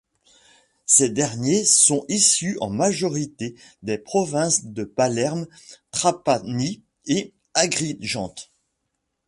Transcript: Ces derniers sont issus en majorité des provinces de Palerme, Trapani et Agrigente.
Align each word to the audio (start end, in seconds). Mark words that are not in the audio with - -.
Ces 0.87 1.09
derniers 1.09 1.63
sont 1.63 2.05
issus 2.07 2.57
en 2.59 2.71
majorité 2.71 3.53
des 3.83 3.99
provinces 3.99 4.63
de 4.65 4.83
Palerme, 4.83 5.45
Trapani 5.91 6.81
et 7.05 7.35
Agrigente. 7.53 8.51